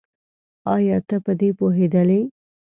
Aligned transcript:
ايا 0.73 0.97
ته 1.07 1.17
په 1.25 1.31
دې 1.39 1.49
پوهېدلې؟ 1.57 2.21